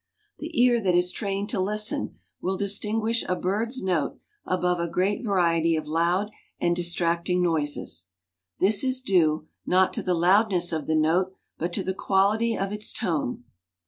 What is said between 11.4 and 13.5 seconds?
but to the quality of its tone.